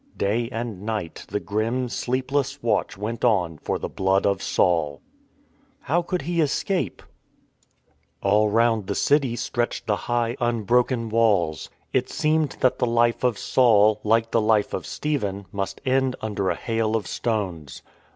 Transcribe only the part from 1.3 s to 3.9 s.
grim, sleepless watch went on for the